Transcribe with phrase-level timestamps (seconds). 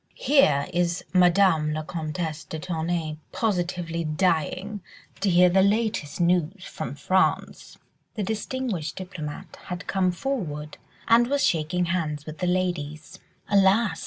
[0.17, 4.81] Here is Madame la Comtesse de Tournay positively dying
[5.19, 7.77] to hear the latest news from France."
[8.15, 13.19] The distinguished diplomatist had come forward and was shaking hands with the ladies.
[13.47, 13.99] "Alas!"